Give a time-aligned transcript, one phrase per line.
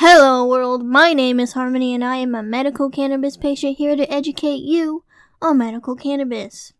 [0.00, 0.84] Hello, world.
[0.84, 5.04] My name is Harmony, and I am a medical cannabis patient here to educate you
[5.40, 6.74] on medical cannabis.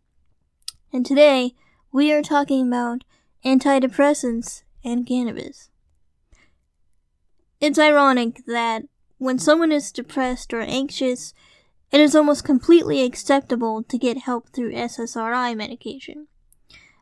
[0.93, 1.55] And today,
[1.91, 3.05] we are talking about
[3.43, 5.71] antidepressants and cannabis.
[7.59, 8.83] It's ironic that
[9.17, 11.33] when someone is depressed or anxious,
[11.91, 16.27] it is almost completely acceptable to get help through SSRI medication.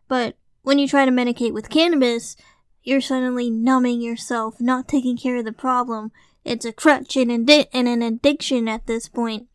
[0.07, 2.37] But when you try to medicate with cannabis,
[2.85, 6.11] you're suddenly numbing yourself, not taking care of the problem.
[6.45, 9.47] It's a crutch and, adi- and an addiction at this point.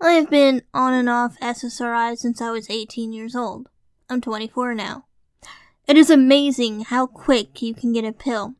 [0.00, 3.68] I have been on and off SSRI since I was 18 years old.
[4.08, 5.04] I'm 24 now.
[5.86, 8.54] It is amazing how quick you can get a pill.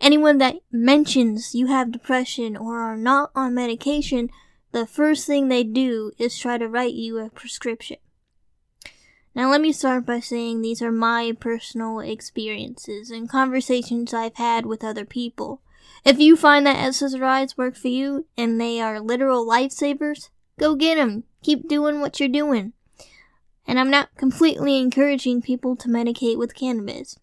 [0.00, 4.30] Anyone that mentions you have depression or are not on medication,
[4.70, 7.96] the first thing they do is try to write you a prescription.
[9.34, 14.66] Now, let me start by saying these are my personal experiences and conversations I've had
[14.66, 15.62] with other people.
[16.04, 20.96] If you find that SSRIs work for you and they are literal lifesavers, go get
[20.96, 21.24] them.
[21.42, 22.72] Keep doing what you're doing.
[23.66, 27.18] And I'm not completely encouraging people to medicate with cannabis.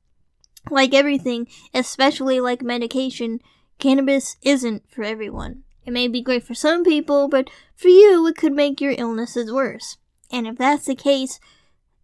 [0.69, 3.39] Like everything, especially like medication,
[3.77, 5.63] cannabis isn't for everyone.
[5.85, 9.51] It may be great for some people, but for you, it could make your illnesses
[9.51, 9.97] worse.
[10.31, 11.39] And if that's the case,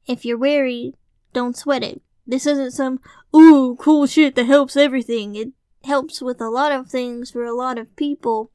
[0.08, 0.96] if you're wary,
[1.34, 2.02] don't sweat it.
[2.28, 3.00] This isn't some,
[3.36, 5.36] ooh, cool shit that helps everything.
[5.36, 5.50] It
[5.84, 8.52] helps with a lot of things for a lot of people,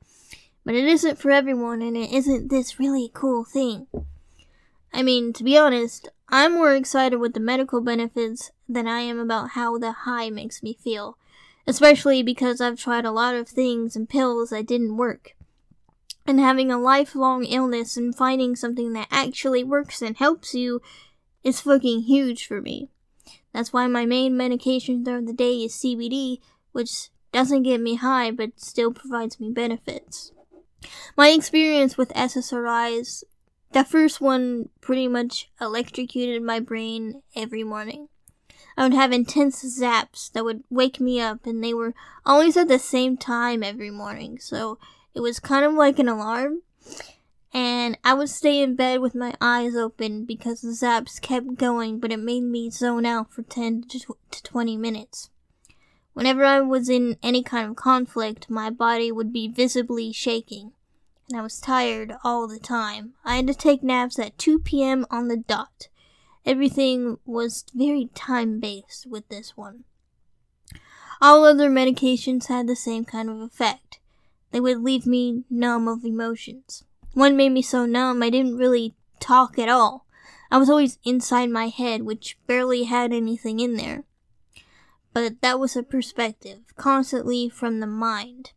[0.64, 3.86] but it isn't for everyone, and it isn't this really cool thing.
[4.92, 9.18] I mean, to be honest, I'm more excited with the medical benefits than I am
[9.18, 11.16] about how the high makes me feel,
[11.66, 15.36] especially because I've tried a lot of things and pills that didn't work.
[16.26, 20.80] And having a lifelong illness and finding something that actually works and helps you
[21.42, 22.88] is fucking huge for me.
[23.52, 26.38] That's why my main medication throughout the day is CBD,
[26.72, 30.32] which doesn't get me high but still provides me benefits.
[31.16, 33.24] My experience with SSRIs,
[33.72, 38.08] the first one pretty much electrocuted my brain every morning.
[38.76, 41.94] I would have intense zaps that would wake me up, and they were
[42.24, 44.78] always at the same time every morning, so
[45.14, 46.62] it was kind of like an alarm
[47.52, 51.98] and I would stay in bed with my eyes open because the zaps kept going,
[51.98, 55.30] but it made me zone out for 10 to 20 minutes.
[56.12, 60.72] Whenever I was in any kind of conflict, my body would be visibly shaking,
[61.28, 63.14] and I was tired all the time.
[63.24, 65.06] I had to take naps at 2 p.m.
[65.10, 65.88] on the dot.
[66.44, 69.84] Everything was very time based with this one.
[71.20, 73.98] All other medications had the same kind of effect.
[74.52, 76.84] They would leave me numb of emotions.
[77.14, 80.06] One made me so numb I didn't really talk at all.
[80.50, 84.04] I was always inside my head, which barely had anything in there.
[85.12, 88.52] But that was a perspective, constantly from the mind.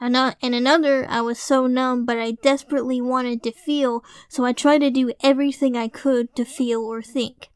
[0.00, 4.78] And, another, I was so numb, but I desperately wanted to feel, so I tried
[4.78, 7.50] to do everything I could to feel or think.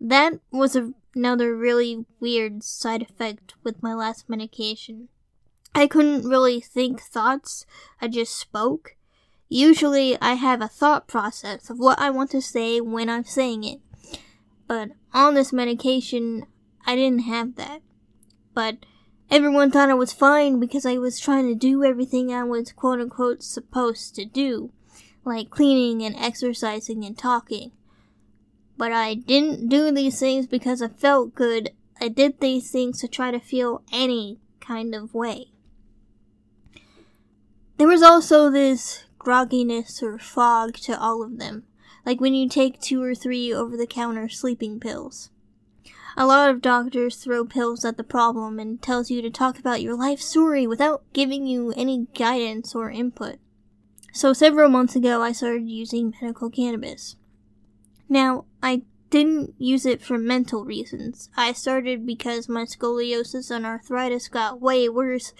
[0.00, 0.78] That was
[1.16, 5.08] another really weird side effect with my last medication.
[5.74, 7.66] I couldn't really think thoughts,
[8.00, 8.94] I just spoke.
[9.48, 13.64] Usually I have a thought process of what I want to say when I'm saying
[13.64, 13.80] it.
[14.66, 16.44] But on this medication,
[16.86, 17.80] I didn't have that.
[18.52, 18.84] But
[19.30, 23.00] everyone thought I was fine because I was trying to do everything I was quote
[23.00, 24.70] unquote supposed to do,
[25.24, 27.72] like cleaning and exercising and talking.
[28.76, 31.70] But I didn't do these things because I felt good.
[32.00, 35.46] I did these things to try to feel any kind of way.
[37.78, 41.64] There was also this grogginess or fog to all of them,
[42.06, 45.30] like when you take two or three over the counter sleeping pills.
[46.16, 49.82] A lot of doctors throw pills at the problem and tells you to talk about
[49.82, 53.36] your life story without giving you any guidance or input.
[54.12, 57.16] So several months ago I started using medical cannabis.
[58.08, 61.28] Now, I didn't use it for mental reasons.
[61.36, 65.34] I started because my scoliosis and arthritis got way worse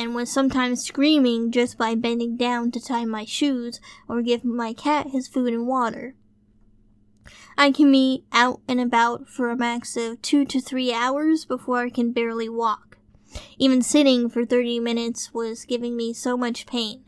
[0.00, 4.72] and was sometimes screaming just by bending down to tie my shoes or give my
[4.72, 6.14] cat his food and water.
[7.58, 11.80] I can be out and about for a max of two to three hours before
[11.80, 12.96] I can barely walk.
[13.58, 17.04] Even sitting for 30 minutes was giving me so much pain.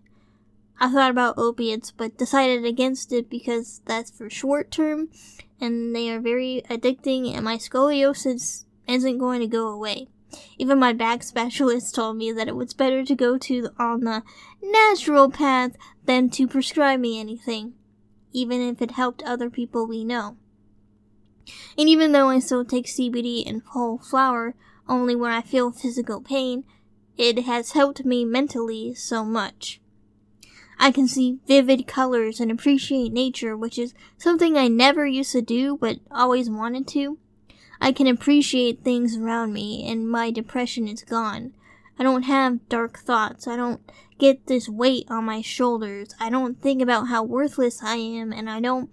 [0.78, 5.08] I thought about opiates, but decided against it because that's for short term
[5.62, 10.08] and they are very addicting, and my scoliosis isn't going to go away.
[10.58, 14.22] Even my back specialist told me that it was better to go to on the
[14.62, 17.74] natural path than to prescribe me anything,
[18.32, 20.36] even if it helped other people we know.
[21.76, 24.54] And even though I still take CBD and whole flower
[24.88, 26.64] only when I feel physical pain,
[27.16, 29.80] it has helped me mentally so much.
[30.78, 35.42] I can see vivid colors and appreciate nature, which is something I never used to
[35.42, 37.18] do but always wanted to.
[37.82, 41.52] I can appreciate things around me and my depression is gone.
[41.98, 43.48] I don't have dark thoughts.
[43.48, 43.80] I don't
[44.20, 46.14] get this weight on my shoulders.
[46.20, 48.88] I don't think about how worthless I am and I don't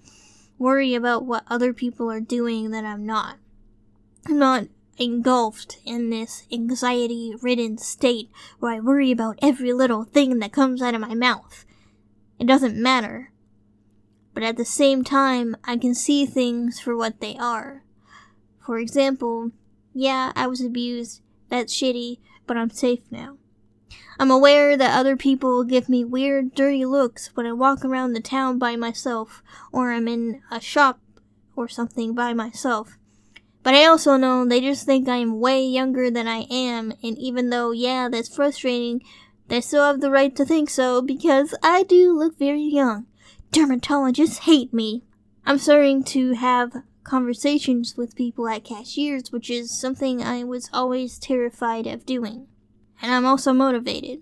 [0.58, 3.38] worry about what other people are doing that I'm not.
[4.26, 4.64] I'm not
[4.98, 10.82] engulfed in this anxiety ridden state where I worry about every little thing that comes
[10.82, 11.64] out of my mouth.
[12.40, 13.32] It doesn't matter.
[14.34, 17.84] But at the same time, I can see things for what they are.
[18.70, 19.50] For example,
[19.96, 23.38] yeah, I was abused, that's shitty, but I'm safe now.
[24.20, 28.22] I'm aware that other people give me weird, dirty looks when I walk around the
[28.22, 31.00] town by myself, or I'm in a shop
[31.56, 33.00] or something by myself.
[33.64, 37.50] But I also know they just think I'm way younger than I am, and even
[37.50, 39.02] though, yeah, that's frustrating,
[39.48, 43.08] they still have the right to think so because I do look very young.
[43.52, 45.06] Dermatologists hate me.
[45.44, 51.18] I'm starting to have conversations with people at cashiers, which is something I was always
[51.18, 52.48] terrified of doing.
[53.02, 54.22] And I'm also motivated.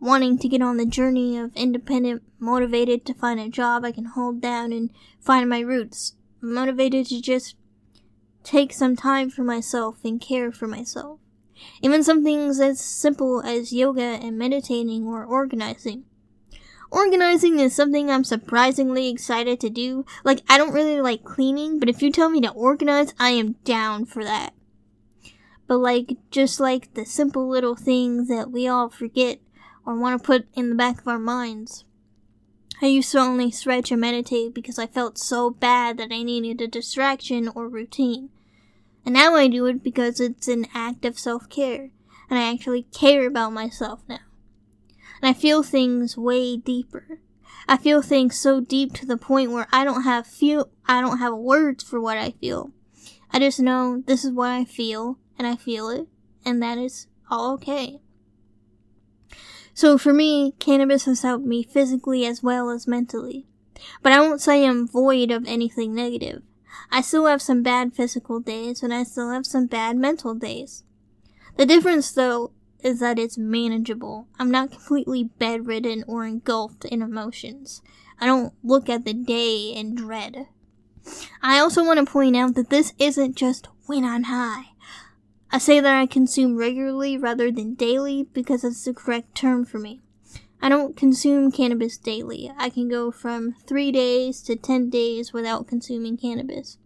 [0.00, 4.04] Wanting to get on the journey of independent, motivated to find a job I can
[4.04, 6.14] hold down and find my roots.
[6.40, 7.56] Motivated to just
[8.44, 11.18] take some time for myself and care for myself.
[11.82, 16.04] Even some things as simple as yoga and meditating or organizing.
[16.90, 20.06] Organizing is something I'm surprisingly excited to do.
[20.24, 23.52] Like, I don't really like cleaning, but if you tell me to organize, I am
[23.64, 24.54] down for that.
[25.66, 29.38] But, like, just like the simple little things that we all forget
[29.84, 31.84] or want to put in the back of our minds.
[32.80, 36.60] I used to only stretch and meditate because I felt so bad that I needed
[36.60, 38.30] a distraction or routine.
[39.04, 41.90] And now I do it because it's an act of self care,
[42.30, 44.20] and I actually care about myself now.
[45.20, 47.20] And I feel things way deeper.
[47.68, 51.18] I feel things so deep to the point where I don't have feel I don't
[51.18, 52.72] have words for what I feel.
[53.30, 56.06] I just know this is what I feel and I feel it
[56.44, 58.00] and that is all okay.
[59.74, 63.46] So for me, cannabis has helped me physically as well as mentally.
[64.02, 66.42] But I won't say I'm void of anything negative.
[66.90, 70.84] I still have some bad physical days and I still have some bad mental days.
[71.56, 74.28] The difference though is that it's manageable.
[74.38, 77.82] I'm not completely bedridden or engulfed in emotions.
[78.20, 80.46] I don't look at the day in dread.
[81.42, 84.70] I also want to point out that this isn't just when I'm high.
[85.50, 89.78] I say that I consume regularly rather than daily because it's the correct term for
[89.78, 90.02] me.
[90.60, 92.52] I don't consume cannabis daily.
[92.58, 96.78] I can go from three days to 10 days without consuming cannabis.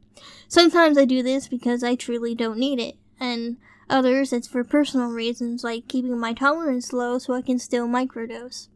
[0.46, 3.56] Sometimes I do this because I truly don't need it, and
[3.92, 8.68] others it's for personal reasons like keeping my tolerance low so I can still microdose.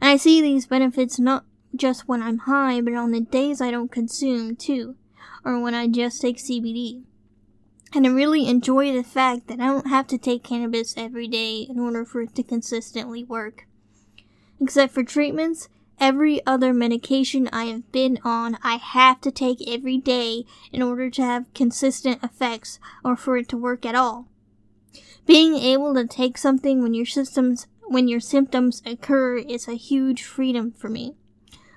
[0.00, 1.44] And I see these benefits not
[1.74, 4.96] just when I'm high, but on the days I don't consume too,
[5.44, 7.02] or when I just take CBD.
[7.92, 11.66] And I really enjoy the fact that I don't have to take cannabis every day
[11.68, 13.66] in order for it to consistently work.
[14.60, 19.98] Except for treatments, every other medication I have been on, I have to take every
[19.98, 24.29] day in order to have consistent effects or for it to work at all.
[25.30, 30.24] Being able to take something when your systems when your symptoms occur is a huge
[30.24, 31.14] freedom for me.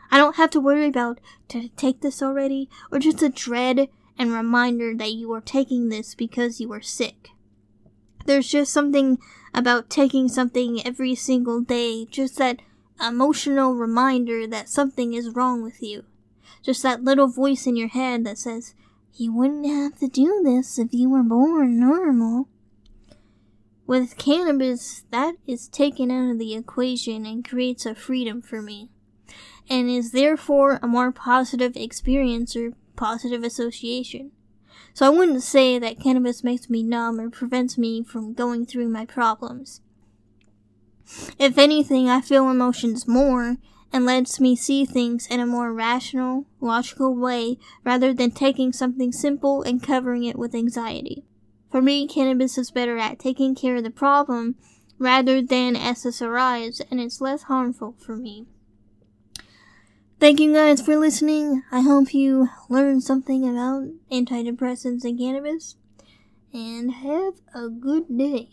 [0.10, 1.20] I don't have to worry about
[1.54, 6.16] I take this already or just a dread and reminder that you are taking this
[6.16, 7.30] because you are sick.
[8.26, 9.20] There's just something
[9.54, 12.60] about taking something every single day, just that
[13.00, 16.06] emotional reminder that something is wrong with you.
[16.64, 18.74] Just that little voice in your head that says,
[19.14, 22.48] You wouldn't have to do this if you were born normal.
[23.86, 28.90] With cannabis, that is taken out of the equation and creates a freedom for me,
[29.70, 34.32] and is therefore a more positive experience or positive association.
[34.94, 38.90] So I wouldn't say that cannabis makes me numb or prevents me from going through
[38.90, 39.82] my problems.
[41.38, 43.58] If anything, I feel emotions more
[43.92, 49.12] and lets me see things in a more rational, logical way rather than taking something
[49.12, 51.26] simple and covering it with anxiety.
[51.74, 54.58] For me, cannabis is better at taking care of the problem
[55.00, 58.46] rather than SSRIs, and it's less harmful for me.
[60.20, 61.64] Thank you guys for listening.
[61.72, 65.76] I hope you learned something about antidepressants and cannabis.
[66.54, 68.50] And have a good day.